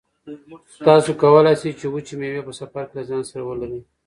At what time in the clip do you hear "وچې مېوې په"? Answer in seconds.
1.93-2.53